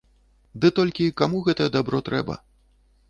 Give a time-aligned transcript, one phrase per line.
[0.63, 2.41] Ды толькі каму гэтае дабро трэба?